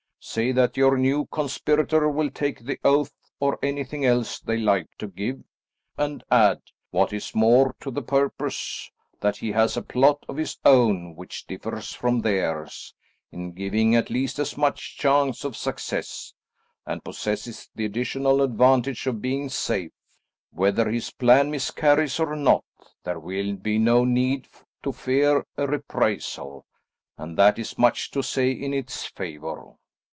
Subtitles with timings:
[0.23, 5.07] Say that your new conspirator will take the oath, or anything else they like to
[5.07, 5.43] give,
[5.97, 10.59] and add, what is more to the purpose, that he has a plot of his
[10.63, 12.93] own which differs from theirs,
[13.31, 16.35] in giving at least as much chance of success,
[16.85, 19.91] and possesses the additional advantage of being safe.
[20.51, 22.63] Whether his plan miscarries or not,
[23.03, 24.47] there will be no need
[24.83, 26.67] to fear a reprisal,
[27.17, 29.77] and that is much to say in its favour."